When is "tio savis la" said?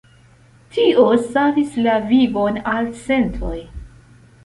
0.77-1.99